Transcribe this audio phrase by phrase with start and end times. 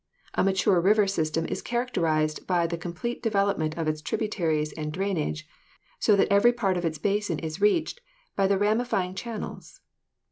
[0.33, 5.47] A mature river system is characterized by the complete development of its tributaries and drainage,
[5.99, 8.01] so that every part of its basin is reached
[8.35, 9.79] by the ramifying channels.